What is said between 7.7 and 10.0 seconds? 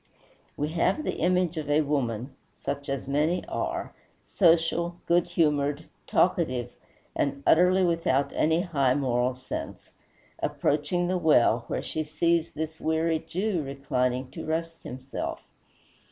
without any high moral sense